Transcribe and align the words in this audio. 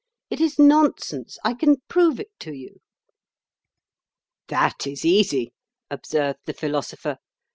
It 0.31 0.41
is 0.41 0.57
nonsense; 0.57 1.37
I 1.45 1.53
can 1.53 1.75
prove 1.87 2.19
it 2.19 2.31
to 2.39 2.53
you." 2.53 2.77
"That 4.47 4.87
is 4.87 5.05
easy," 5.05 5.53
observed 5.91 6.39
the 6.45 6.53
Philosopher. 6.53 7.19